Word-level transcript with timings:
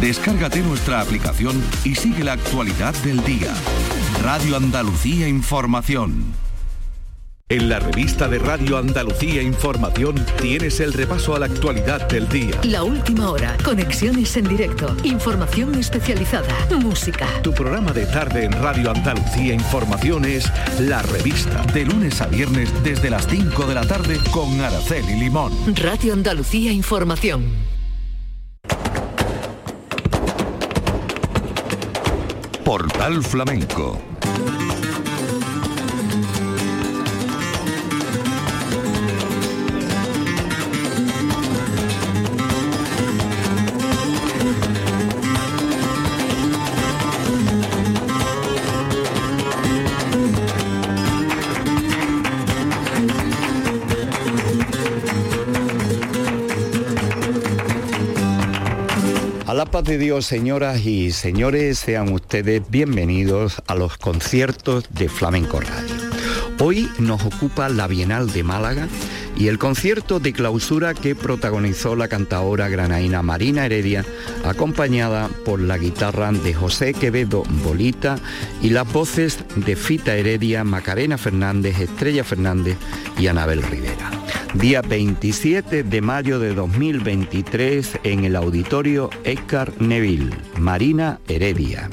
Descárgate 0.00 0.60
nuestra 0.60 1.00
aplicación 1.00 1.62
y 1.84 1.94
sigue 1.94 2.24
la 2.24 2.32
actualidad 2.32 2.94
del 3.04 3.22
día. 3.24 3.52
Radio 4.22 4.56
Andalucía 4.56 5.28
Información. 5.28 6.34
En 7.48 7.68
la 7.68 7.80
revista 7.80 8.28
de 8.28 8.38
Radio 8.38 8.78
Andalucía 8.78 9.42
Información 9.42 10.14
tienes 10.40 10.80
el 10.80 10.94
repaso 10.94 11.36
a 11.36 11.38
la 11.38 11.46
actualidad 11.46 12.08
del 12.08 12.26
día. 12.28 12.58
La 12.62 12.82
última 12.82 13.30
hora, 13.30 13.58
conexiones 13.62 14.34
en 14.38 14.48
directo, 14.48 14.96
información 15.04 15.74
especializada, 15.74 16.48
música. 16.80 17.26
Tu 17.42 17.52
programa 17.52 17.92
de 17.92 18.06
tarde 18.06 18.44
en 18.44 18.52
Radio 18.52 18.90
Andalucía 18.90 19.52
Información 19.52 20.24
es 20.24 20.50
La 20.80 21.02
Revista, 21.02 21.62
de 21.74 21.84
lunes 21.84 22.22
a 22.22 22.26
viernes 22.26 22.70
desde 22.82 23.10
las 23.10 23.26
5 23.26 23.66
de 23.66 23.74
la 23.74 23.84
tarde 23.86 24.18
con 24.30 24.58
Araceli 24.62 25.16
Limón. 25.16 25.52
Radio 25.76 26.14
Andalucía 26.14 26.72
Información. 26.72 27.72
Portal 32.72 33.22
Flamenco 33.22 34.11
de 59.84 59.98
Dios, 59.98 60.26
señoras 60.26 60.86
y 60.86 61.10
señores, 61.10 61.78
sean 61.78 62.12
ustedes 62.12 62.62
bienvenidos 62.70 63.62
a 63.66 63.74
los 63.74 63.96
conciertos 63.96 64.84
de 64.90 65.08
Flamenco 65.08 65.60
Radio. 65.60 65.94
Hoy 66.60 66.88
nos 66.98 67.24
ocupa 67.24 67.68
la 67.68 67.88
Bienal 67.88 68.32
de 68.32 68.44
Málaga 68.44 68.86
y 69.36 69.48
el 69.48 69.58
concierto 69.58 70.20
de 70.20 70.32
clausura 70.32 70.94
que 70.94 71.16
protagonizó 71.16 71.96
la 71.96 72.06
cantaora 72.06 72.68
granaína 72.68 73.22
Marina 73.22 73.66
Heredia, 73.66 74.04
acompañada 74.44 75.28
por 75.44 75.60
la 75.60 75.78
guitarra 75.78 76.30
de 76.30 76.54
José 76.54 76.94
Quevedo 76.94 77.42
Bolita 77.64 78.18
y 78.60 78.70
las 78.70 78.90
voces 78.92 79.38
de 79.56 79.74
Fita 79.74 80.14
Heredia, 80.14 80.62
Macarena 80.62 81.18
Fernández, 81.18 81.80
Estrella 81.80 82.22
Fernández 82.22 82.76
y 83.18 83.26
Anabel 83.26 83.62
Rivera 83.62 84.21
día 84.54 84.82
27 84.82 85.82
de 85.82 86.00
mayo 86.00 86.38
de 86.38 86.54
2023 86.54 88.00
en 88.04 88.24
el 88.24 88.36
auditorio 88.36 89.10
Edgar 89.24 89.72
Neville, 89.80 90.30
Marina 90.58 91.20
Heredia. 91.28 91.88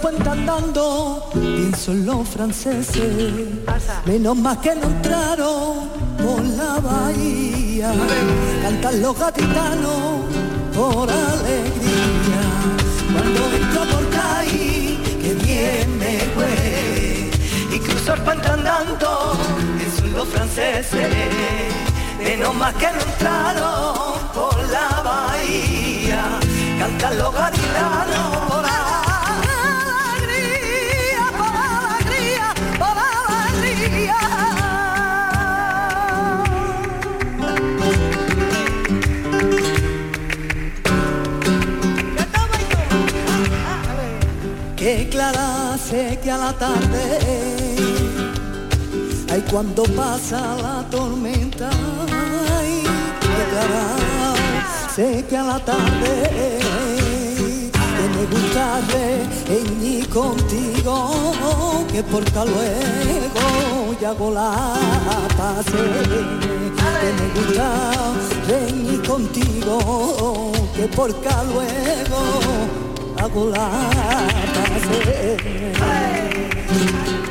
Puente 0.00 0.28
andando, 0.28 1.30
pienso 1.32 1.92
en 1.92 2.04
los 2.04 2.28
franceses, 2.28 3.16
menos 4.04 4.36
más 4.36 4.58
que 4.58 4.74
no 4.74 4.82
entraron 4.82 5.88
por 6.18 6.44
la 6.44 6.80
bahía, 6.80 7.92
cantan 8.62 9.00
los 9.00 9.18
gatitanos 9.18 10.22
por 10.74 11.10
alegría, 11.10 12.44
cuando 13.12 13.40
entro 13.56 13.82
por 13.90 14.20
ahí, 14.36 15.00
que 15.22 15.34
bien 15.34 15.98
me 15.98 16.18
fue, 16.34 17.30
y 17.74 17.78
cruzo 17.78 18.14
el 18.14 18.20
puente 18.20 18.48
andando, 18.48 19.38
pienso 19.78 20.04
en 20.04 20.12
los 20.12 20.28
franceses, 20.28 21.14
menos 22.22 22.54
más 22.54 22.74
que 22.74 22.86
no 22.92 23.00
entraron 23.00 24.18
por 24.34 24.56
la 24.68 25.02
bahía, 25.02 26.38
cantan 26.78 27.18
los 27.18 27.34
gatitanos 27.34 28.36
por 28.46 28.58
alegría. 28.58 28.83
Clara 45.24 45.78
sé 45.78 46.20
que 46.22 46.30
a 46.30 46.36
la 46.36 46.52
tarde, 46.52 47.18
ay 49.32 49.42
cuando 49.50 49.84
pasa 49.84 50.54
la 50.60 50.84
tormenta, 50.90 51.70
ay, 52.58 52.82
clara 53.50 53.86
sé 54.94 55.24
que 55.26 55.34
a 55.34 55.44
la 55.44 55.58
tarde 55.64 56.58
que 57.96 58.06
me 58.14 58.24
gusta 58.34 58.82
reñir 59.48 60.10
contigo, 60.10 61.86
que 61.90 62.02
porta 62.02 62.44
luego 62.44 63.96
y 63.98 64.04
hago 64.04 64.30
la 64.30 64.74
pase, 65.38 65.84
que 67.00 67.08
me 67.18 67.26
gusta 67.40 68.12
reñir 68.46 69.02
contigo, 69.08 70.52
que 70.76 70.86
porca 70.88 71.44
luego 71.44 72.83
la 73.32 73.64
Allá 76.74 77.23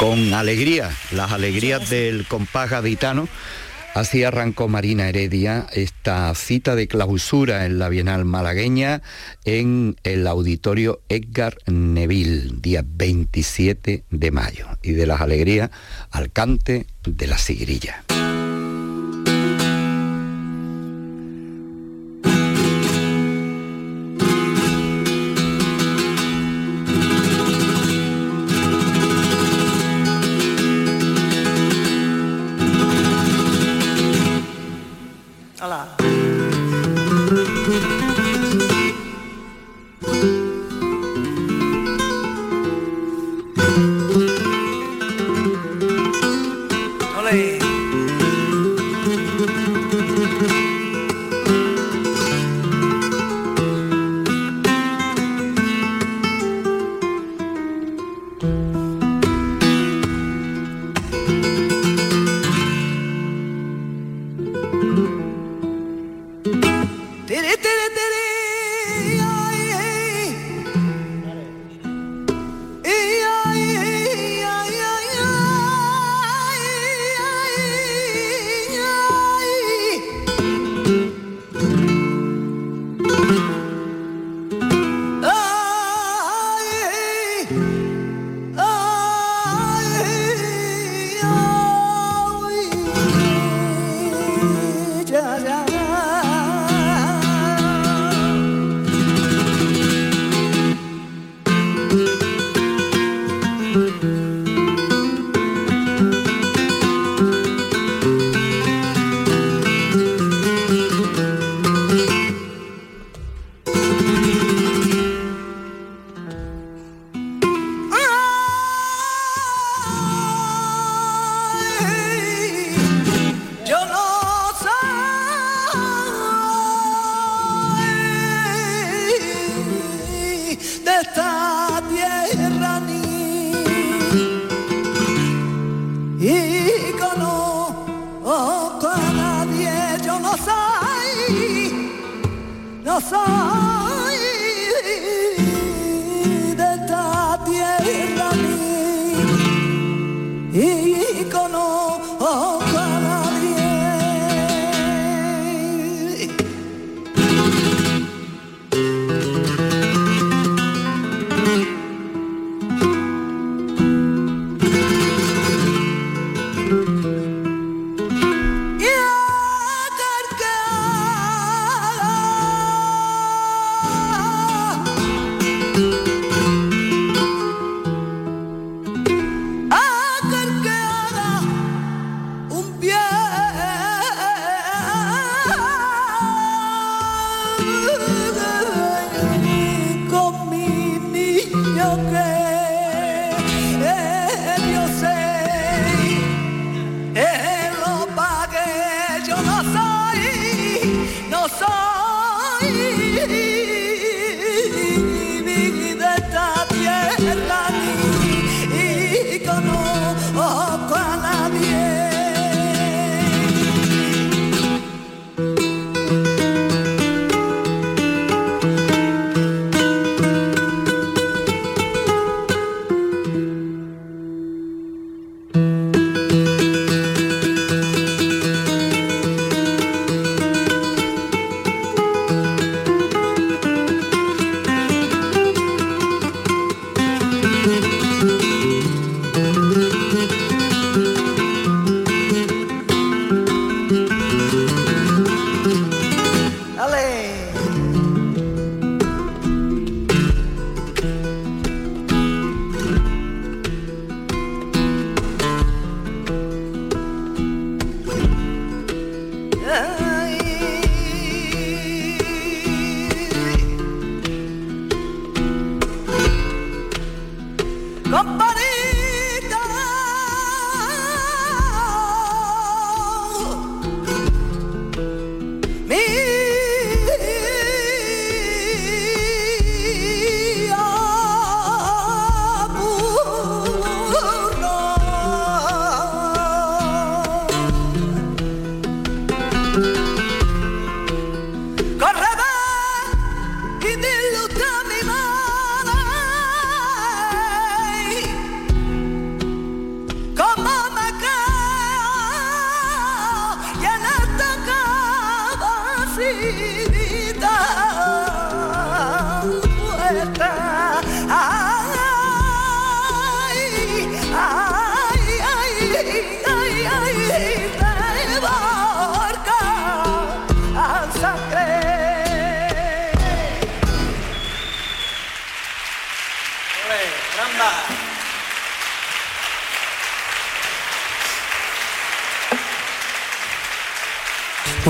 con 0.00 0.32
alegría, 0.32 0.90
las 1.12 1.30
alegrías 1.30 1.90
del 1.90 2.26
compás 2.26 2.70
gaditano. 2.70 3.28
Así 3.94 4.24
arrancó 4.24 4.66
Marina 4.66 5.06
Heredia 5.06 5.66
esta 5.74 6.34
cita 6.34 6.74
de 6.74 6.88
clausura 6.88 7.66
en 7.66 7.78
la 7.78 7.90
Bienal 7.90 8.24
malagueña 8.24 9.02
en 9.44 9.96
el 10.02 10.26
auditorio 10.26 11.02
Edgar 11.10 11.58
Neville, 11.66 12.50
día 12.62 12.82
27 12.82 14.04
de 14.08 14.30
mayo. 14.30 14.68
Y 14.82 14.92
de 14.92 15.06
las 15.06 15.20
alegrías 15.20 15.70
al 16.10 16.32
cante 16.32 16.86
de 17.04 17.26
la 17.26 17.36
sigrilla. 17.36 18.02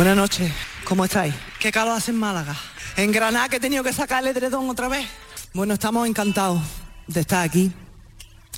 Buenas 0.01 0.17
noches, 0.17 0.51
¿cómo 0.85 1.05
estáis? 1.05 1.50
¿Qué 1.61 1.71
calor 1.71 1.95
hace 1.95 2.11
en 2.11 2.17
Málaga? 2.17 2.57
En 2.97 3.13
Granada 3.13 3.51
que 3.51 3.57
he 3.57 3.61
tenido 3.61 3.85
que 3.85 3.93
sacar 3.93 4.23
el 4.23 4.31
edredón 4.31 4.71
otra 4.71 4.89
vez. 4.89 5.07
Bueno, 5.53 5.75
estamos 5.75 6.09
encantados 6.09 6.63
de 7.07 7.21
estar 7.21 7.47
aquí, 7.47 7.71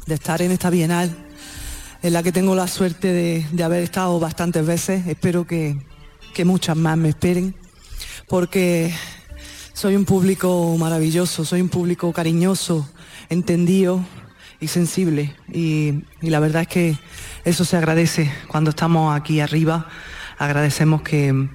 de 0.06 0.14
estar 0.14 0.40
en 0.40 0.52
esta 0.52 0.70
bienal, 0.70 1.12
en 2.00 2.12
la 2.12 2.22
que 2.22 2.30
tengo 2.30 2.54
la 2.54 2.68
suerte 2.68 3.44
de, 3.52 3.64
haber 3.64 3.82
estado 3.82 4.20
bastantes 4.20 4.64
veces. 4.64 5.04
Espero 5.08 5.48
que, 5.48 5.84
que 6.32 6.44
muchas 6.44 6.76
más 6.76 6.96
me 6.96 7.08
esperen, 7.08 7.56
porque 8.28 8.94
soy 9.72 9.96
un 9.96 10.04
público 10.04 10.76
maravilloso, 10.78 11.44
soy 11.44 11.60
un 11.60 11.70
público 11.70 12.12
cariñoso, 12.12 12.88
entendido 13.28 14.06
y 14.60 14.68
sensible. 14.68 15.34
Y 15.52 16.04
la 16.20 16.38
verdad 16.38 16.62
es 16.62 16.68
que 16.68 16.98
eso 17.44 17.64
se 17.64 17.76
agradece 17.76 18.32
cuando 18.46 18.70
estamos 18.70 19.12
aquí 19.12 19.40
arriba. 19.40 19.88
Agradecemos 20.38 21.02
que, 21.02 21.48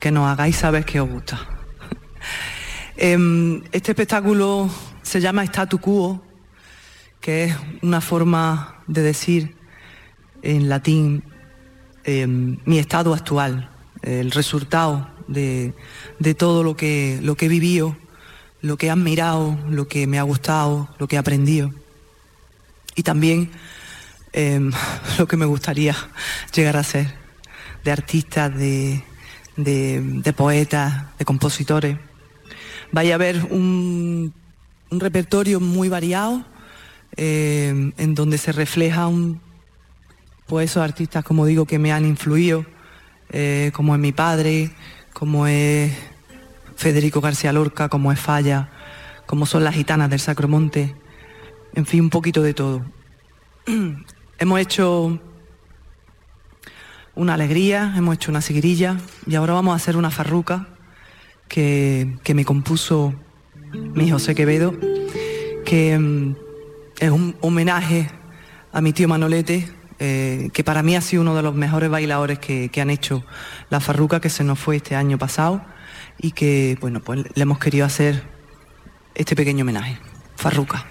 que 0.00 0.10
nos 0.10 0.26
hagáis 0.26 0.56
saber 0.56 0.84
que 0.84 1.00
os 1.00 1.08
gusta. 1.08 1.38
Em, 2.96 3.62
Este 3.72 3.92
espectáculo 3.92 4.68
se 5.02 5.20
llama 5.20 5.44
Statu 5.44 5.78
Quo, 5.78 6.22
que 7.20 7.44
es 7.44 7.56
una 7.82 8.00
forma 8.00 8.82
de 8.86 9.02
decir 9.02 9.56
en 10.42 10.68
latín 10.68 11.22
em, 12.04 12.58
mi 12.64 12.78
estado 12.78 13.14
actual, 13.14 13.70
el 14.02 14.30
resultado 14.30 15.10
de, 15.28 15.74
de 16.18 16.34
todo 16.34 16.62
lo 16.62 16.76
que, 16.76 17.20
lo 17.22 17.36
que 17.36 17.46
he 17.46 17.48
vivido, 17.48 17.96
lo 18.62 18.76
que 18.76 18.86
he 18.86 18.90
admirado, 18.90 19.58
lo 19.68 19.86
que 19.86 20.06
me 20.06 20.18
ha 20.18 20.22
gustado, 20.22 20.88
lo 20.98 21.08
que 21.08 21.16
he 21.16 21.18
aprendido. 21.18 21.72
Y 22.96 23.02
también 23.02 23.50
em, 24.32 24.72
lo 25.18 25.26
que 25.26 25.36
me 25.36 25.46
gustaría 25.46 25.94
llegar 26.54 26.76
a 26.76 26.84
ser, 26.84 27.14
de 27.84 27.92
artistas, 27.92 28.54
de, 28.54 29.02
de- 29.64 30.32
poetas, 30.36 31.04
de 31.18 31.24
compositores. 31.24 31.98
Vaya 32.92 33.12
a 33.12 33.16
haber 33.16 33.44
un, 33.50 34.32
un 34.90 35.00
repertorio 35.00 35.60
muy 35.60 35.88
variado, 35.88 36.44
eh, 37.16 37.92
en 37.96 38.14
donde 38.14 38.38
se 38.38 38.52
refleja 38.52 39.06
un, 39.06 39.40
pues 40.46 40.70
esos 40.70 40.82
artistas, 40.82 41.24
como 41.24 41.46
digo, 41.46 41.66
que 41.66 41.78
me 41.78 41.92
han 41.92 42.04
influido, 42.06 42.66
eh, 43.30 43.70
como 43.74 43.94
es 43.94 44.00
mi 44.00 44.12
padre, 44.12 44.72
como 45.12 45.46
es 45.46 45.92
Federico 46.76 47.20
García 47.20 47.52
Lorca, 47.52 47.88
como 47.88 48.10
es 48.10 48.18
Falla, 48.18 48.70
como 49.26 49.46
son 49.46 49.62
las 49.64 49.74
gitanas 49.74 50.10
del 50.10 50.18
Sacromonte, 50.20 50.94
en 51.74 51.86
fin, 51.86 52.00
un 52.00 52.10
poquito 52.10 52.42
de 52.42 52.54
todo. 52.54 52.84
hemos 54.38 54.58
hecho 54.60 55.20
una 57.14 57.34
alegría, 57.34 57.94
hemos 57.96 58.14
hecho 58.14 58.30
una 58.30 58.40
sigrilla 58.40 58.96
y 59.26 59.34
ahora 59.34 59.54
vamos 59.54 59.72
a 59.72 59.76
hacer 59.76 59.96
una 59.96 60.10
farruca 60.10 60.68
que, 61.48 62.16
que 62.22 62.34
me 62.34 62.44
compuso 62.44 63.14
mi 63.72 64.10
José 64.10 64.34
Quevedo, 64.34 64.74
que 65.64 65.98
mm, 65.98 66.36
es 67.00 67.10
un 67.10 67.36
homenaje 67.40 68.10
a 68.72 68.80
mi 68.80 68.92
tío 68.92 69.08
Manolete, 69.08 69.68
eh, 69.98 70.50
que 70.52 70.64
para 70.64 70.82
mí 70.82 70.96
ha 70.96 71.00
sido 71.00 71.22
uno 71.22 71.34
de 71.34 71.42
los 71.42 71.54
mejores 71.54 71.90
bailadores 71.90 72.38
que, 72.38 72.70
que 72.70 72.80
han 72.80 72.90
hecho 72.90 73.24
la 73.68 73.80
farruca 73.80 74.20
que 74.20 74.30
se 74.30 74.44
nos 74.44 74.58
fue 74.58 74.76
este 74.76 74.96
año 74.96 75.18
pasado 75.18 75.62
y 76.18 76.32
que, 76.32 76.78
bueno, 76.80 77.00
pues 77.00 77.24
le 77.34 77.42
hemos 77.42 77.58
querido 77.58 77.84
hacer 77.84 78.22
este 79.14 79.36
pequeño 79.36 79.62
homenaje. 79.62 79.98
Farruca. 80.36 80.86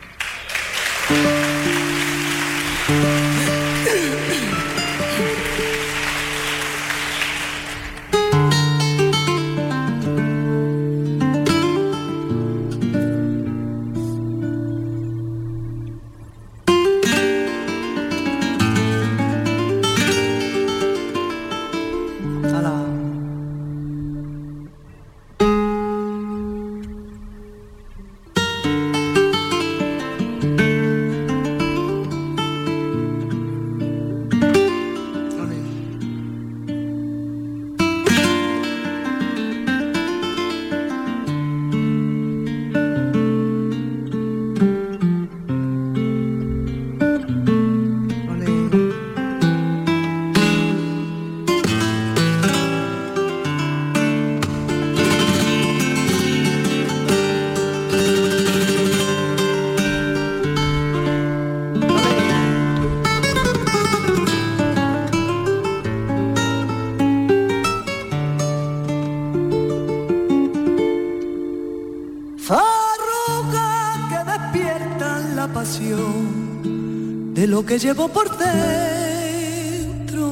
Que 77.70 77.78
llevo 77.78 78.08
por 78.08 78.28
dentro. 78.36 80.26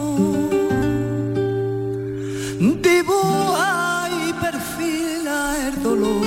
Dibuja 2.81 4.09
y 4.27 4.33
perfila 4.33 5.67
el 5.67 5.83
dolor 5.83 6.25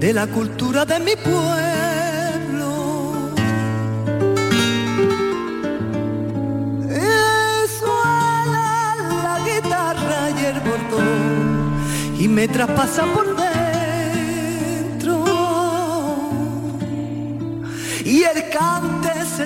de 0.00 0.12
la 0.12 0.26
cultura 0.26 0.84
de 0.84 0.98
mi 0.98 1.14
pueblo. 1.14 2.72
Suena 7.78 8.96
la 9.22 9.38
guitarra 9.48 10.20
y 10.40 10.44
el 10.44 10.58
bordón 10.68 12.18
y 12.18 12.26
me 12.26 12.48
traspasa 12.48 13.04
por 13.14 13.33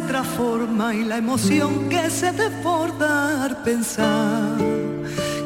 cante 0.09 0.12
se 0.12 0.12
transforma 0.12 0.95
y 0.95 1.05
la 1.05 1.19
emoción 1.19 1.88
que 1.88 2.11
se 2.11 2.33
desborda 2.33 3.45
al 3.45 3.57
pensar 3.62 4.57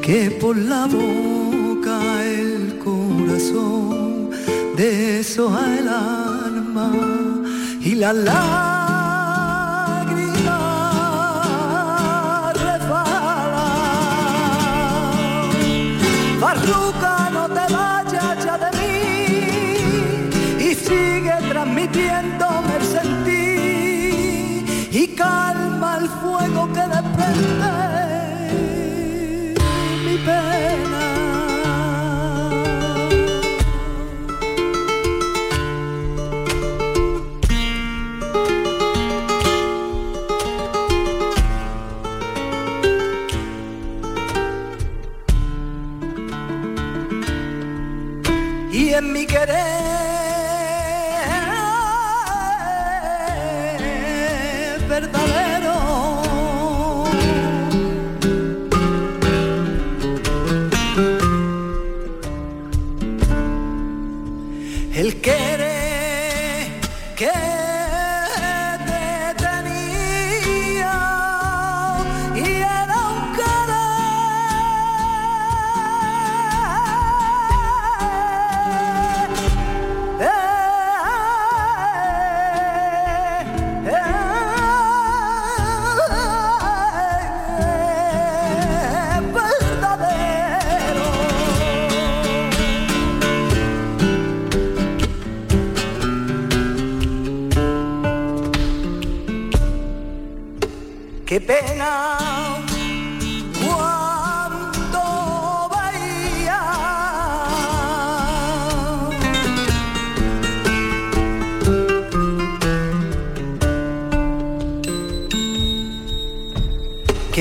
que 0.00 0.30
por 0.40 0.56
la 0.56 0.86
boca 0.86 2.24
el 2.24 2.78
corazón 2.78 4.30
deshoja 4.76 5.78
el 5.78 5.88
alma 5.88 6.92
y 7.80 7.94
la 7.94 8.12
lágrima 8.12 8.71
fuego 26.20 26.68
que 26.72 26.80
desprende 26.80 27.72
mi 30.04 30.16
pena. 30.18 31.02
Y 48.72 48.94
en 48.94 49.12
mi 49.12 49.26
querer 49.26 49.62
verdadero. 54.88 55.51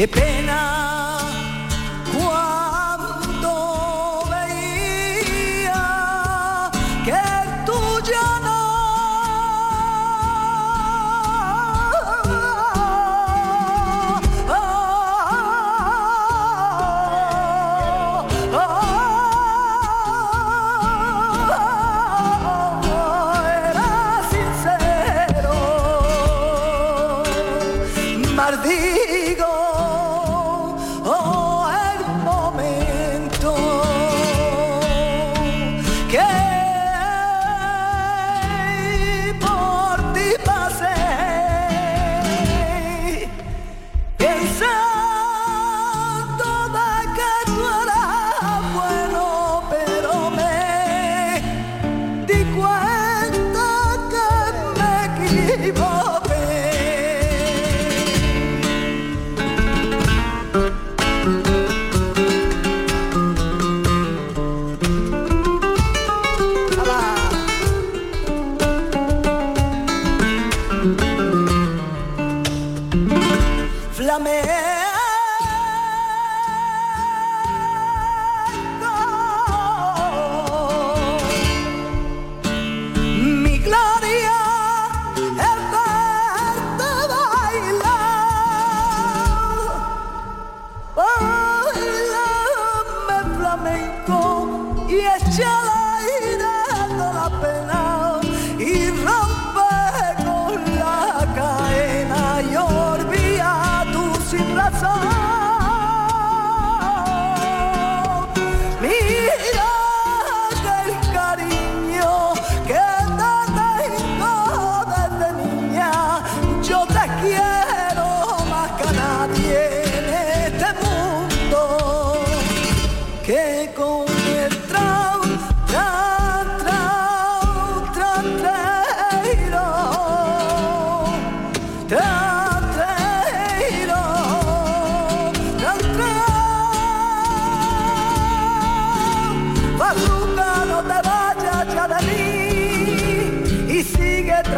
Qué 0.02 0.08
pena 0.08 0.31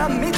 pra 0.04 0.10
mim. 0.10 0.33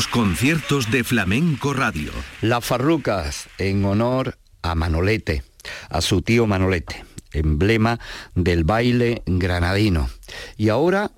Los 0.00 0.08
conciertos 0.08 0.90
de 0.90 1.04
Flamenco 1.04 1.74
Radio. 1.74 2.10
Las 2.40 2.64
farrucas 2.64 3.50
en 3.58 3.84
honor 3.84 4.38
a 4.62 4.74
Manolete, 4.74 5.42
a 5.90 6.00
su 6.00 6.22
tío 6.22 6.46
Manolete, 6.46 7.04
emblema 7.34 8.00
del 8.34 8.64
baile 8.64 9.22
granadino. 9.26 10.08
Y 10.56 10.70
ahora 10.70 11.10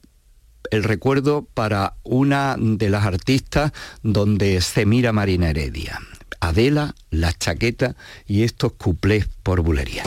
el 0.73 0.83
recuerdo 0.83 1.47
para 1.55 1.95
una 2.03 2.57
de 2.59 2.91
las 2.91 3.07
artistas 3.07 3.71
donde 4.03 4.61
se 4.61 4.85
mira 4.85 5.13
Marina 5.13 5.51
Heredia. 5.51 6.01
Adela, 6.41 6.97
la 7.11 7.33
chaqueta 7.33 7.95
y 8.27 8.43
estos 8.43 8.73
cuplés 8.73 9.29
por 9.45 9.61
bulería. 9.61 10.03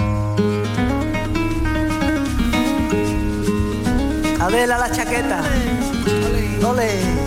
Adela, 4.41 4.77
la 4.77 4.91
chaqueta. 4.91 5.43
Ole. 6.61 7.24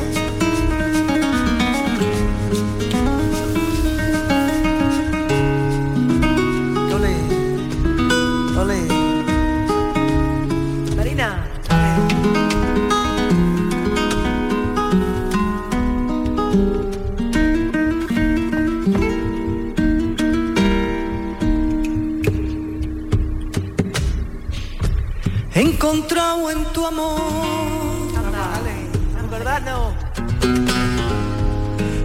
encontrado 25.60 26.50
en 26.50 26.64
tu 26.66 26.86
amor. 26.86 28.12
Dale, 28.32 29.28
verdad 29.28 29.60
no. 29.62 29.92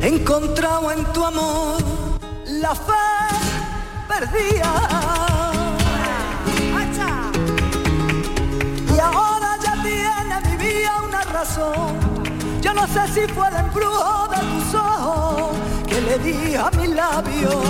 Encontrado 0.01 0.91
en 0.91 1.03
tu 1.13 1.23
amor 1.23 1.77
la 2.47 2.73
fe 2.73 2.93
perdida. 4.07 4.71
Y 8.95 8.99
ahora 8.99 9.57
ya 9.61 9.73
tiene 9.83 10.41
mi 10.49 10.63
vida 10.63 11.01
una 11.07 11.21
razón. 11.21 12.23
Yo 12.61 12.73
no 12.73 12.87
sé 12.87 13.07
si 13.13 13.33
fue 13.33 13.47
el 13.49 13.55
embrujo 13.55 14.27
de 14.29 14.37
tus 14.37 14.75
ojos 14.75 15.57
que 15.87 16.01
le 16.01 16.19
di 16.19 16.55
a 16.55 16.71
mi 16.71 16.87
labio 16.87 17.61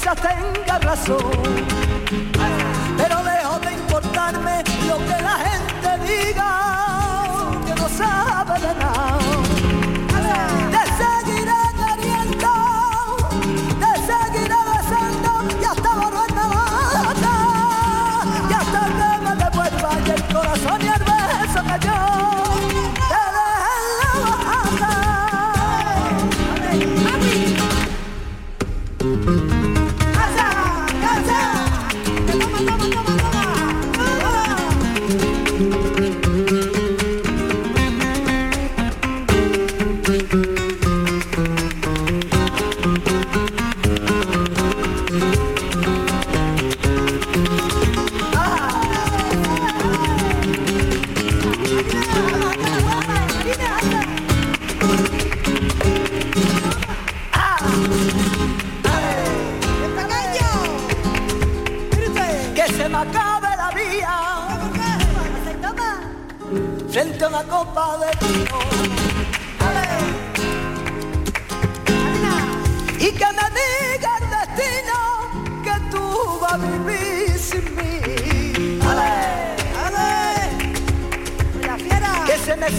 Quizás 0.00 0.16
tenga 0.16 0.78
razón. 0.78 1.18
Pero 2.96 3.22
lejos 3.22 3.60
de 3.60 3.72
importarme 3.72 4.64
lo 4.88 4.96
que 4.96 5.22
la 5.22 5.36
gente 5.46 5.90
diga, 6.10 6.48
que 7.66 7.74
no 7.74 7.86
sabe 7.86 8.60
de 8.60 8.74
nada. 8.76 9.09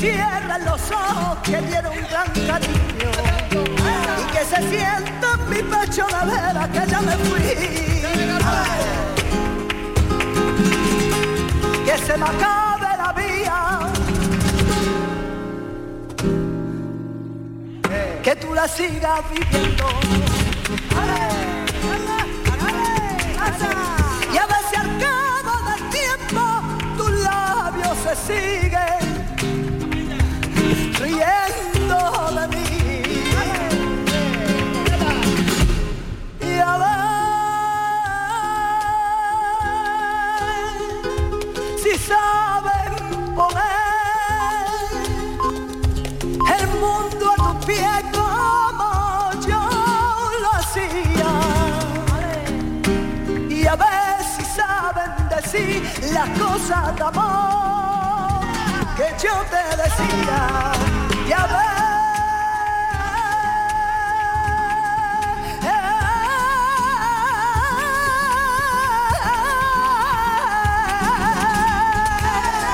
Cierren 0.02 0.66
los 0.66 0.82
ojos 0.92 1.38
que 1.44 1.62
dieron 1.62 1.96
un 1.96 2.08
gran 2.10 2.28
cariño 2.48 3.12
y 4.20 4.24
que 4.34 4.44
se 4.44 4.58
sienta 4.68 5.28
en 5.36 5.50
mi 5.50 5.62
pecho 5.62 6.08
la 6.10 6.26
vera 6.26 6.68
que 6.74 6.90
ya 6.90 7.02
me 7.02 7.16
fui 7.18 7.42
que 11.86 11.98
se 11.98 12.18
me 12.18 12.26
acabe 12.26 12.90
la 12.98 13.14
vía. 13.14 13.80
Que 18.24 18.36
tú 18.38 18.54
la 18.56 18.68
sigas 18.68 19.22
viviendo. 19.30 19.86
Y 24.34 24.38
a 24.38 24.46
si 24.70 24.76
al 24.84 24.92
cabo 25.06 25.54
del 25.70 25.84
tiempo 25.90 26.44
tus 26.98 27.12
labios 27.22 27.98
se 28.04 28.16
siguen 28.28 29.11
riendo 31.02 32.00
de 32.38 32.48
mí. 32.48 32.70
Y 36.42 36.60
a 36.60 36.78
ver 36.84 37.02
si 41.82 41.94
saben 41.98 42.94
poner 43.36 44.66
el 46.58 46.66
mundo 46.84 47.26
a 47.32 47.36
tus 47.36 47.56
pies 47.66 48.04
como 48.14 48.88
yo 49.48 49.64
lo 50.44 50.50
hacía. 50.54 51.32
Y 53.50 53.52
a 53.66 53.76
ver 53.76 54.16
si 54.36 54.44
saben 54.46 55.12
decir 55.30 55.82
las 56.14 56.30
cosas 56.40 56.96
de 56.96 57.04
amor 57.04 57.62
que 58.98 59.08
yo 59.24 59.34
te 59.50 59.64
decía. 59.82 60.91
Y 61.32 61.34
a 61.34 61.48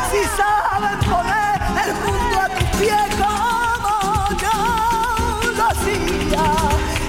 si 0.09 0.23
saben 0.35 0.99
poner 1.01 1.61
el 1.85 1.93
mundo 2.03 2.41
a 2.41 2.49
tus 2.49 2.69
pies 2.79 3.15
como 3.15 4.27
yo 4.41 5.51
lo 5.55 5.63
hacía 5.67 6.45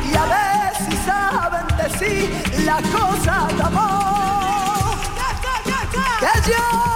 y 0.04 0.16
a 0.16 0.24
ver 0.26 0.76
si 0.84 0.96
saben 1.06 1.66
decir 1.78 2.62
las 2.66 2.82
cosas 2.82 3.56
de 3.56 3.62
amor. 3.62 4.98
Que 6.20 6.50
yo 6.50 6.87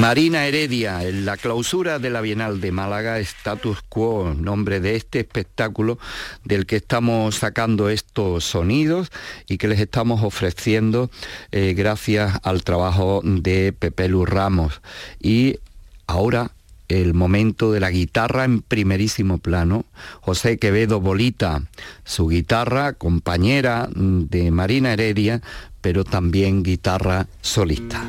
Marina 0.00 0.46
Heredia, 0.46 1.04
en 1.04 1.26
la 1.26 1.36
clausura 1.36 1.98
de 1.98 2.08
la 2.08 2.22
Bienal 2.22 2.62
de 2.62 2.72
Málaga, 2.72 3.18
Status 3.18 3.82
Quo, 3.86 4.34
nombre 4.34 4.80
de 4.80 4.96
este 4.96 5.20
espectáculo 5.20 5.98
del 6.42 6.64
que 6.64 6.76
estamos 6.76 7.34
sacando 7.36 7.90
estos 7.90 8.44
sonidos 8.44 9.12
y 9.46 9.58
que 9.58 9.68
les 9.68 9.78
estamos 9.78 10.24
ofreciendo 10.24 11.10
eh, 11.52 11.74
gracias 11.76 12.38
al 12.44 12.64
trabajo 12.64 13.20
de 13.22 13.74
Pepe 13.78 14.08
Lu 14.08 14.24
Ramos. 14.24 14.80
Y 15.20 15.58
ahora 16.06 16.50
el 16.88 17.12
momento 17.12 17.70
de 17.70 17.80
la 17.80 17.90
guitarra 17.90 18.44
en 18.44 18.62
primerísimo 18.62 19.36
plano. 19.36 19.84
José 20.22 20.56
Quevedo 20.56 21.02
Bolita, 21.02 21.62
su 22.04 22.26
guitarra, 22.26 22.94
compañera 22.94 23.86
de 23.94 24.50
Marina 24.50 24.94
Heredia, 24.94 25.42
pero 25.82 26.04
también 26.04 26.62
guitarra 26.62 27.26
solista. 27.42 28.08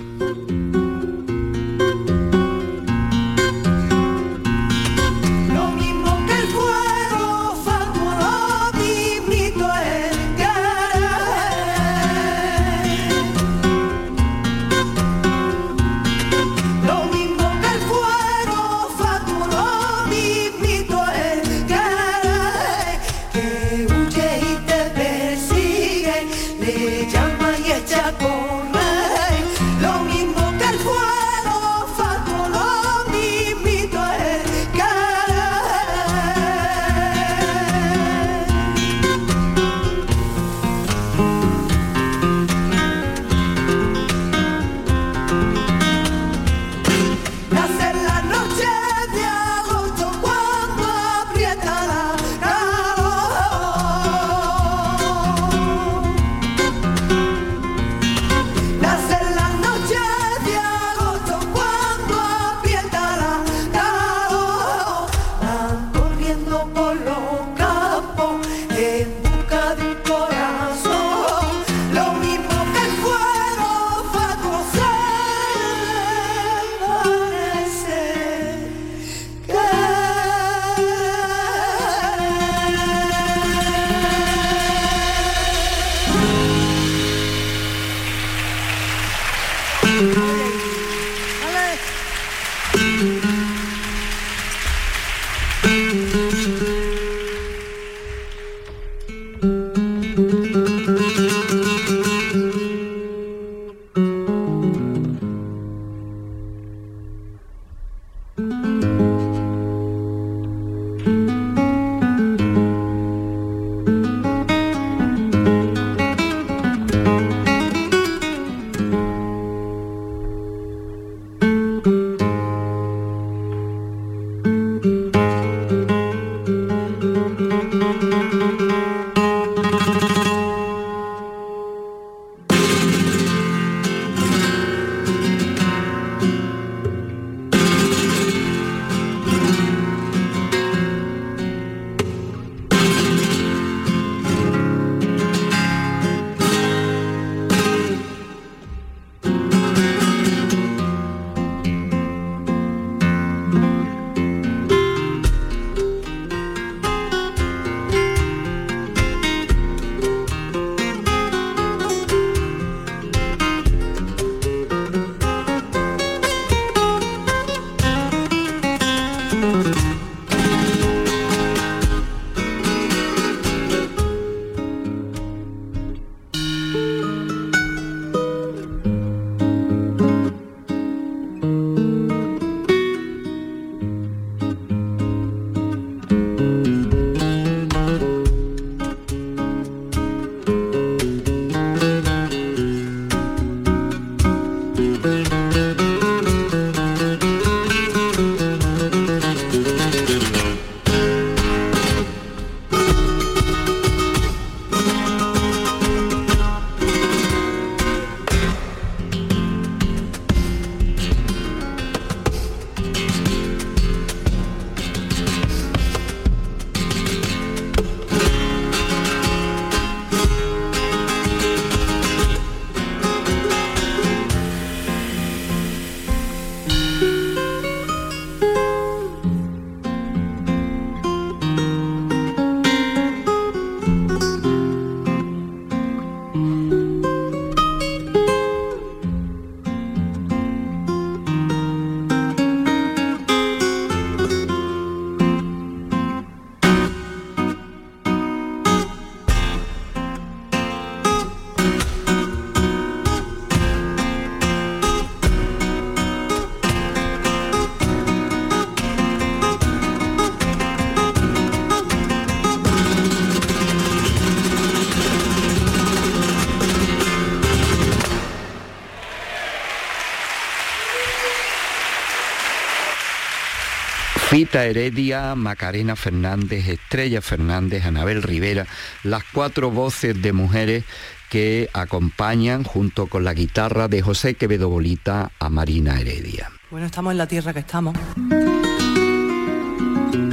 Fita 274.32 274.66
Heredia, 274.66 275.36
Macarena 275.36 275.98
Fernández, 275.98 276.66
Estrella 276.70 277.22
Fernández, 277.22 277.84
Anabel 277.84 278.24
Rivera, 278.24 278.66
las 279.04 279.26
cuatro 279.26 279.72
voces 279.72 280.22
de 280.22 280.32
mujeres 280.32 280.86
que 281.30 281.70
acompañan 281.74 282.64
junto 282.64 283.08
con 283.08 283.26
la 283.26 283.34
guitarra 283.34 283.90
de 283.90 284.02
José 284.02 284.36
Quevedo 284.36 284.70
Bolita 284.70 285.32
a 285.38 285.50
Marina 285.50 286.00
Heredia. 286.00 286.50
Bueno, 286.70 286.86
estamos 286.86 287.12
en 287.12 287.18
la 287.18 287.28
tierra 287.28 287.52
que 287.52 287.60
estamos. 287.60 287.94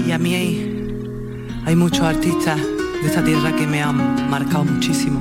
Y 0.06 0.12
a 0.12 0.18
mí 0.18 0.32
hay, 0.32 1.56
hay 1.66 1.74
muchos 1.74 2.02
artistas 2.02 2.56
de 2.56 3.04
esta 3.04 3.24
tierra 3.24 3.56
que 3.56 3.66
me 3.66 3.82
han 3.82 4.30
marcado 4.30 4.62
muchísimo. 4.62 5.18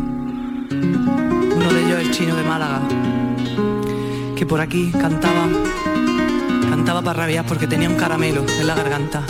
Uno 0.69 1.73
de 1.73 1.83
ellos 1.83 1.99
el 1.99 2.11
chino 2.11 2.35
de 2.35 2.43
Málaga, 2.43 2.87
que 4.35 4.45
por 4.45 4.61
aquí 4.61 4.91
cantaba, 4.91 5.47
cantaba 6.77 7.01
para 7.01 7.21
rabiar 7.21 7.43
porque 7.43 7.65
tenía 7.65 7.89
un 7.89 7.95
caramelo 7.95 8.45
en 8.47 8.67
la 8.67 8.75
garganta. 8.75 9.23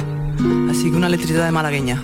Así 0.70 0.92
que 0.92 0.98
una 0.98 1.08
letrita 1.08 1.46
de 1.46 1.52
malagueña. 1.52 2.04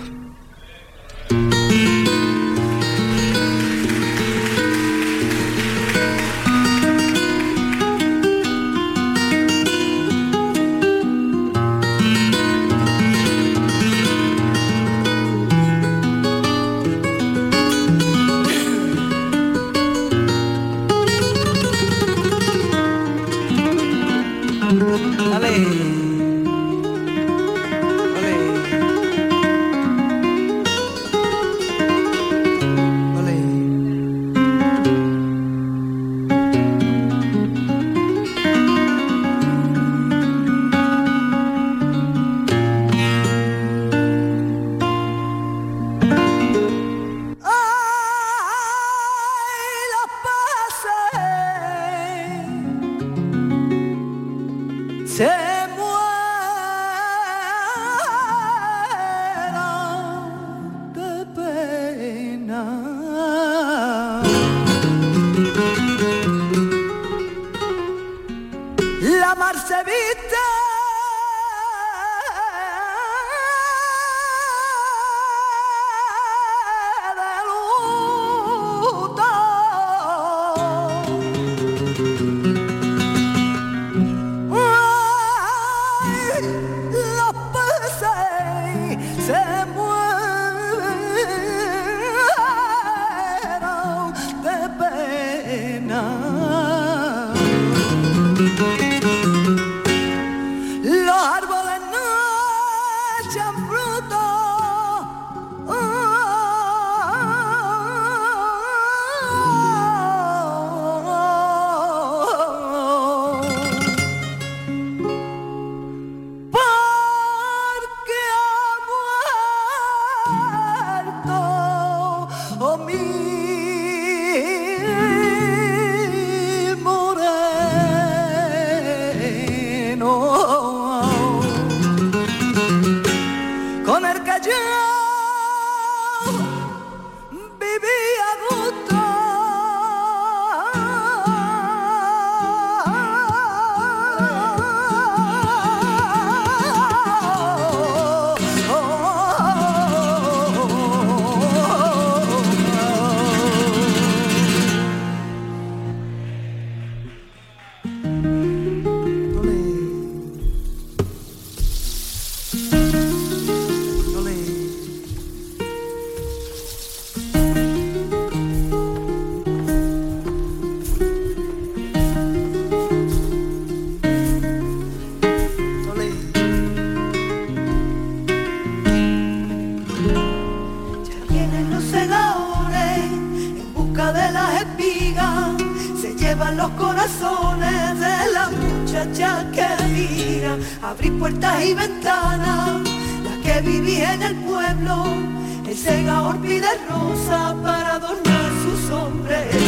Sega 195.74 196.22
orpi 196.22 196.60
rosa 196.88 197.54
para 197.62 197.94
adornar 197.96 198.50
su 198.62 198.72
sombrero. 198.88 199.58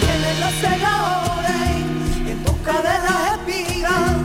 Vienen 0.00 0.40
los 0.40 0.54
segadores 0.64 1.76
en 2.26 2.42
busca 2.42 2.72
de 2.72 2.96
las 3.06 3.20
espigas, 3.34 4.16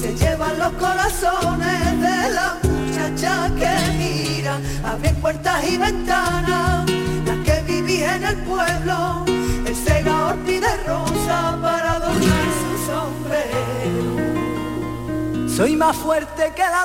se 0.00 0.14
llevan 0.14 0.58
los 0.58 0.72
corazones 0.74 2.00
de 2.00 2.30
la 2.34 2.56
muchacha 2.62 3.50
que 3.58 3.72
mira, 3.98 4.54
abren 4.84 5.16
puertas 5.16 5.64
y 5.68 5.76
ventanas, 5.76 6.88
las 7.26 7.38
que 7.44 7.62
vivían 7.66 8.22
en 8.22 8.28
el 8.28 8.36
pueblo. 8.44 9.24
El 9.66 9.74
sega 9.74 10.28
orpi 10.28 10.60
de 10.60 10.76
rosa 10.86 11.58
para 11.60 11.92
adornar 11.96 12.48
su 12.60 12.70
sombrero. 12.86 14.12
Soy 15.48 15.76
más 15.76 15.96
fuerte 15.96 16.52
que 16.54 16.62
la 16.62 16.84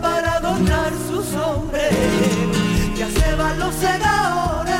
para 0.00 0.34
adornar 0.34 0.92
su 1.08 1.22
sombra. 1.22 1.80
Ya 2.96 3.08
se 3.08 3.34
van 3.34 3.58
los 3.58 3.74
segadores. 3.74 4.74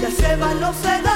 Ya 0.00 0.10
se 0.10 0.36
van 0.36 0.60
los 0.60 0.76
segadores. 0.76 1.13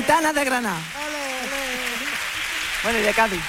Gitanas 0.00 0.34
de 0.34 0.44
Granada. 0.44 0.80
Bueno, 2.84 2.98
y 3.00 3.02
de 3.02 3.12
Cádiz. 3.12 3.40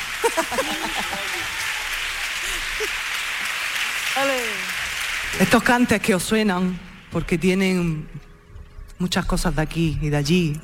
Estos 5.39 5.63
cantes 5.63 6.01
que 6.01 6.15
os 6.15 6.23
suenan, 6.23 6.79
porque 7.11 7.37
tienen 7.37 8.09
muchas 8.97 9.25
cosas 9.25 9.55
de 9.55 9.61
aquí 9.61 9.99
y 10.01 10.09
de 10.09 10.17
allí, 10.17 10.59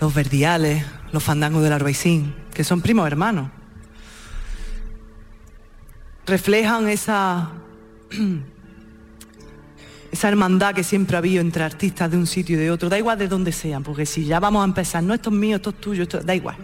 los 0.00 0.12
verdiales, 0.12 0.84
los 1.12 1.22
fandangos 1.22 1.62
del 1.62 1.72
Arbaicín, 1.72 2.34
que 2.52 2.64
son 2.64 2.82
primos 2.82 3.06
hermanos, 3.06 3.48
reflejan 6.26 6.88
esa 6.88 7.52
esa 10.16 10.28
hermandad 10.28 10.74
que 10.74 10.82
siempre 10.82 11.16
ha 11.16 11.18
habido 11.18 11.42
entre 11.42 11.62
artistas 11.62 12.10
de 12.10 12.16
un 12.16 12.26
sitio 12.26 12.56
y 12.56 12.58
de 12.58 12.70
otro, 12.70 12.88
da 12.88 12.96
igual 12.96 13.18
de 13.18 13.28
dónde 13.28 13.52
sean, 13.52 13.82
porque 13.82 14.06
si 14.06 14.24
ya 14.24 14.40
vamos 14.40 14.62
a 14.62 14.64
empezar, 14.64 15.02
no 15.02 15.12
esto 15.12 15.28
es 15.28 15.36
mío, 15.36 15.56
esto 15.56 15.70
es 15.70 15.76
tuyo, 15.76 16.02
esto, 16.04 16.20
da 16.20 16.34
igual. 16.34 16.56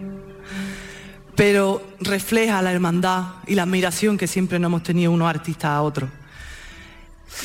Pero 1.35 1.83
refleja 1.99 2.63
la 2.63 2.71
hermandad 2.71 3.25
y 3.45 3.53
la 3.53 3.63
admiración 3.63 4.17
que 4.17 4.25
siempre 4.25 4.57
no 4.57 4.67
hemos 4.67 4.81
tenido 4.81 5.11
unos 5.11 5.29
artistas 5.29 5.65
a 5.65 5.83
otros. 5.83 6.09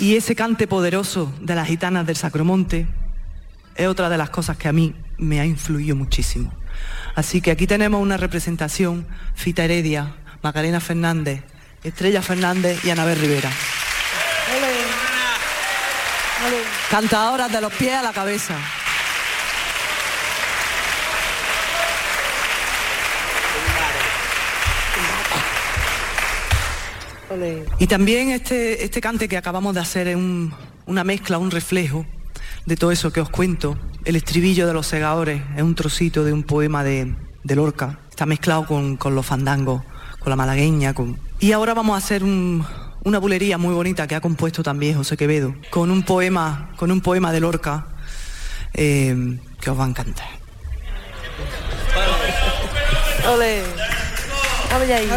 Y 0.01 0.17
ese 0.17 0.35
cante 0.35 0.67
poderoso 0.67 1.31
de 1.43 1.55
las 1.55 1.69
gitanas 1.69 2.07
del 2.07 2.17
Sacromonte 2.17 2.87
es 3.75 3.87
otra 3.87 4.09
de 4.09 4.17
las 4.17 4.31
cosas 4.31 4.57
que 4.57 4.69
a 4.69 4.73
mí 4.73 4.95
me 5.19 5.41
ha 5.41 5.47
influido 5.47 5.95
muchísimo. 5.95 6.51
Así 7.17 7.43
que 7.43 7.51
aquí 7.51 7.67
tenemos 7.67 8.01
una 8.01 8.17
representación, 8.17 9.07
Fita 9.35 9.65
Heredia, 9.65 10.15
Macarena 10.43 10.81
Fernández, 10.81 11.43
Estrella 11.85 12.23
Fernández 12.23 12.83
y 12.85 12.91
Anabel 12.91 13.19
Rivera. 13.19 13.51
Cantadoras 16.91 17.53
de 17.53 17.61
los 17.61 17.73
pies 17.75 17.95
a 17.95 18.03
la 18.03 18.13
cabeza. 18.13 18.57
Y 27.79 27.87
también 27.87 28.31
este, 28.31 28.85
este 28.85 29.01
cante 29.03 29.29
que 29.29 29.37
acabamos 29.37 29.75
de 29.75 29.81
hacer 29.81 30.09
es 30.09 30.17
una 30.87 31.05
mezcla, 31.05 31.37
un 31.37 31.51
reflejo 31.51 32.07
de 32.65 32.77
todo 32.77 32.91
eso 32.91 33.13
que 33.13 33.21
os 33.21 33.29
cuento. 33.29 33.79
El 34.07 34.17
estribillo 34.17 34.67
de 34.67 34.73
los 34.73 34.87
segadores 34.87 35.43
es 35.57 35.63
un 35.63 35.75
trocito 35.75 36.25
de 36.25 36.33
un 36.33 36.43
poema 36.43 36.83
de, 36.85 37.15
Lorca. 37.45 37.99
Está 38.09 38.25
mezclado 38.25 38.67
con, 38.67 38.97
con 38.97 39.15
los 39.15 39.27
fandangos, 39.27 39.83
con 40.19 40.31
la 40.31 40.37
malagueña. 40.37 40.95
Con... 40.95 41.19
Y 41.39 41.53
ahora 41.53 41.75
vamos 41.75 41.95
a 41.95 41.99
hacer 41.99 42.25
un, 42.25 42.65
una 43.09 43.19
bulería 43.19 43.57
muy 43.57 43.75
bonita 43.75 44.07
que 44.07 44.15
ha 44.15 44.21
compuesto 44.21 44.63
también 44.63 44.95
José 44.97 45.17
Quevedo, 45.17 45.55
con 45.71 45.91
un 45.91 46.03
poema, 46.03 46.71
con 46.77 46.91
un 46.91 47.01
poema 47.01 47.33
de 47.33 47.41
Lorca 47.41 47.87
eh, 48.75 49.39
que 49.61 49.71
os 49.71 49.79
va 49.79 49.85
a 49.85 49.89
encantar. 49.89 50.29
Ole. 53.33 53.63
Ole 54.77 54.95
ahí. 54.95 55.11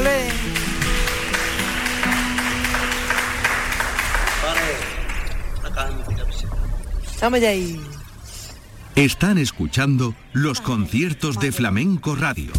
Ole. 7.22 7.48
ahí. 7.48 7.80
Están 8.96 9.38
escuchando 9.38 10.16
los 10.34 10.62
conciertos 10.62 11.40
de 11.40 11.52
Flamenco 11.52 12.16
Radio. 12.16 12.52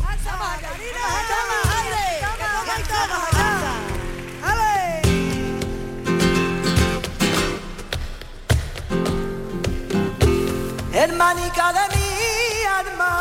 hermanica 11.03 11.73
de 11.73 11.85
mi 11.97 12.65
alma. 12.81 13.13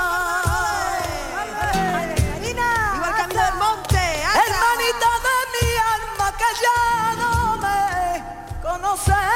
Igual 2.47 3.13
camino 3.17 3.41
del 3.43 3.55
monte, 3.55 4.03
hermanita 4.43 5.11
de 5.27 5.37
mi 5.53 5.67
alma 5.95 6.27
que 6.39 6.49
ya 6.63 6.81
no 7.21 7.31
me 7.63 7.79
conocerá. 8.61 9.31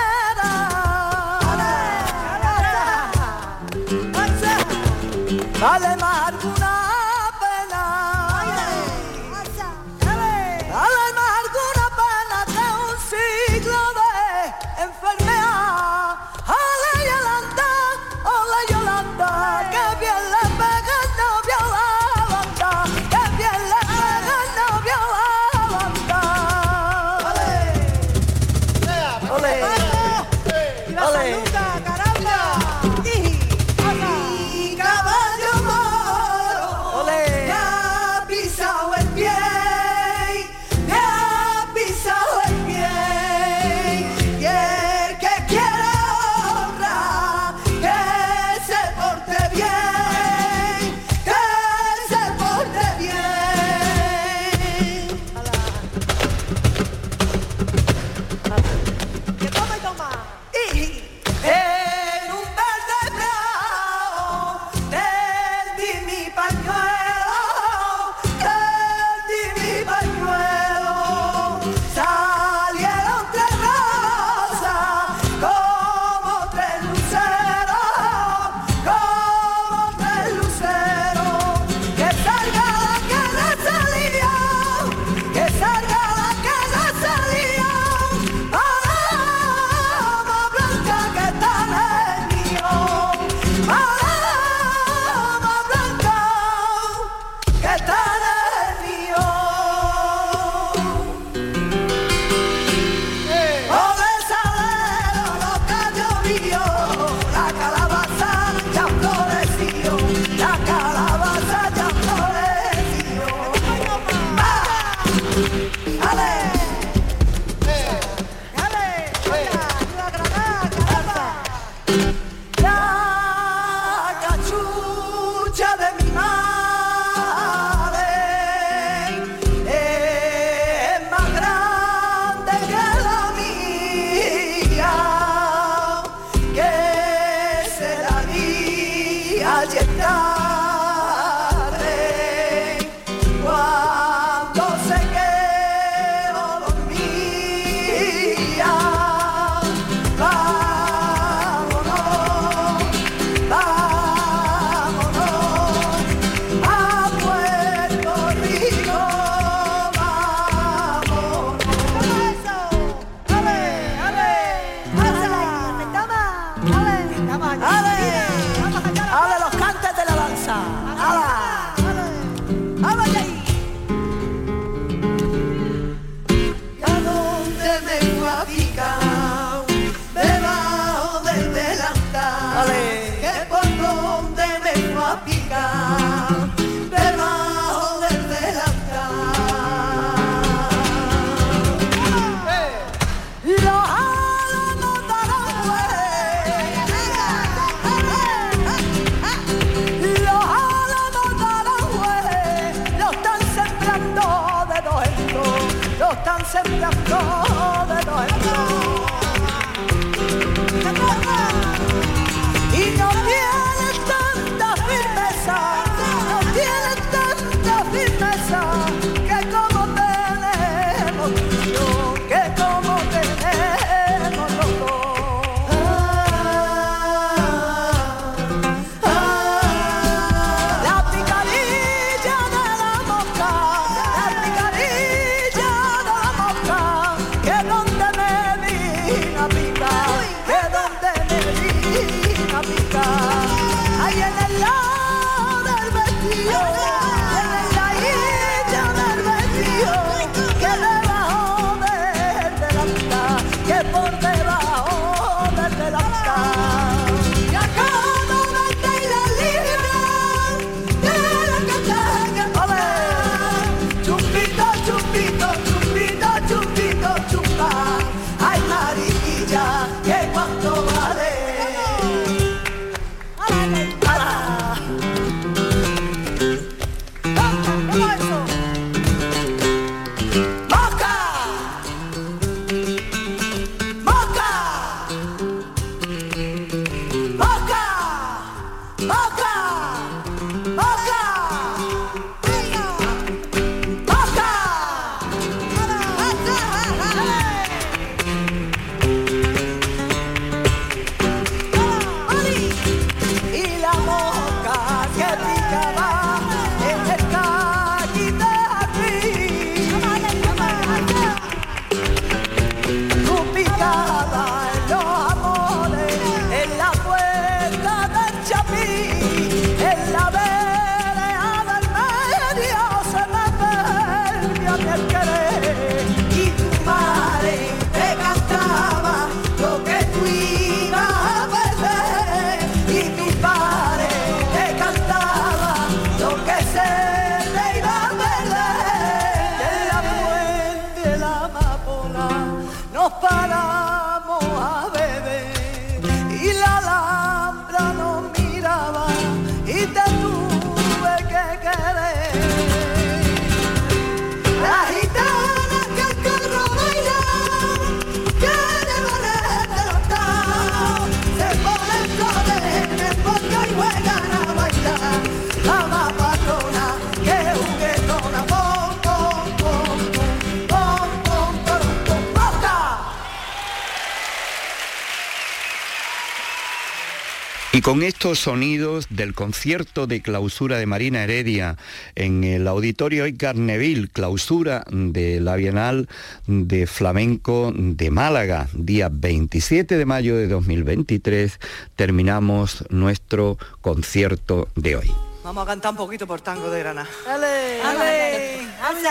Con 377.86 378.02
estos 378.02 378.40
sonidos 378.40 379.06
del 379.12 379.36
concierto 379.36 380.08
de 380.08 380.24
clausura 380.24 380.80
de 380.80 380.88
Marina 380.88 381.24
Heredia 381.24 381.78
en 382.16 382.44
el 382.44 382.68
Auditorio 382.68 383.26
Carneville, 383.38 384.08
clausura 384.08 384.84
de 384.90 385.40
la 385.40 385.56
Bienal 385.56 386.10
de 386.48 386.88
Flamenco 386.88 387.72
de 387.76 388.10
Málaga, 388.10 388.68
día 388.74 389.10
27 389.12 390.00
de 390.00 390.06
mayo 390.08 390.36
de 390.36 390.48
2023, 390.48 391.60
terminamos 391.96 392.84
nuestro 392.90 393.60
concierto 393.82 394.68
de 394.74 394.96
hoy. 394.96 395.12
Vamos 395.44 395.62
a 395.62 395.68
cantar 395.68 395.92
un 395.92 395.98
poquito 395.98 396.26
por 396.26 396.42
tango 396.42 396.72
de 396.72 396.80
Granada. 396.80 397.08
¡Ale! 397.28 397.84
¡Ale! 397.84 398.62
¡Ale! 398.82 399.10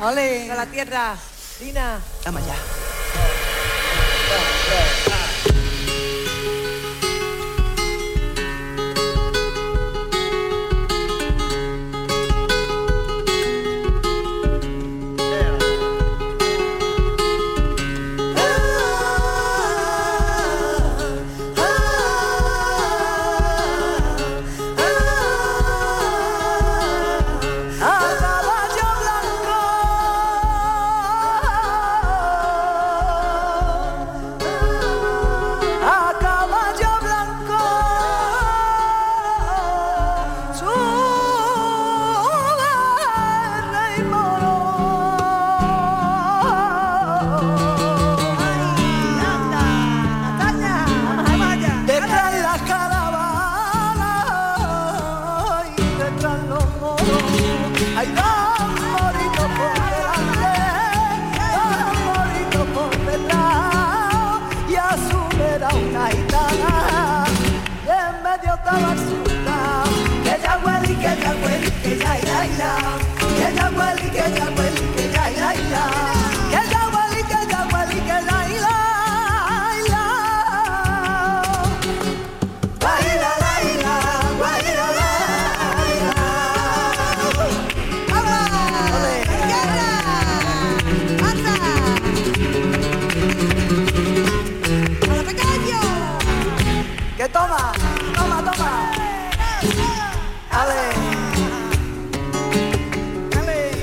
¡Ale! 0.00 0.50
¡A 0.50 0.56
la 0.56 0.66
tierra! 0.66 1.16
¡Lina! 1.60 2.00
Vamos 2.24 2.42
allá. 2.42 2.56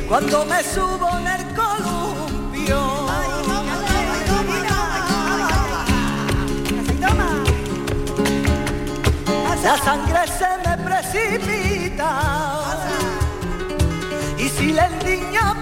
Cuando 0.08 0.46
me 0.46 0.64
subo 0.64 1.10
en 1.18 1.28
el 1.28 1.44
columpio. 1.56 3.04
La 9.64 9.78
sangre 9.78 10.28
se 10.28 10.52
me 10.66 10.78
precipita 10.84 12.10
y 14.38 14.50
si 14.50 14.78
el 14.78 15.00
niño 15.06 15.56